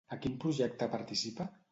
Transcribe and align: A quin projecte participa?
A 0.15 0.17
quin 0.21 0.37
projecte 0.45 0.87
participa? 0.95 1.47